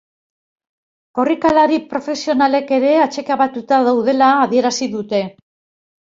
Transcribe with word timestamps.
Korrikalari 1.17 1.75
profesionalek 1.91 2.73
ere 2.77 2.93
atsekabetuta 3.01 3.79
daudela 3.89 4.31
adierazi 4.47 4.89
dute. 4.95 5.21